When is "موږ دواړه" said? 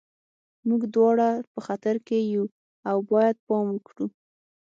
0.67-1.29